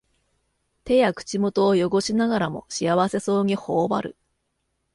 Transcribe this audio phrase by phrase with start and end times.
[0.83, 4.17] 手や口元をよごしながらも幸せそうにほおばる